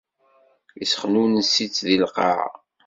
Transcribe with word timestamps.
Issexnunes-itt 0.83 1.77
di 1.87 1.97
lqaεa. 2.03 2.49